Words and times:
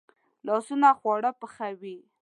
لاسونه 0.45 0.89
خواړه 0.99 1.29
پخوي 1.39 1.97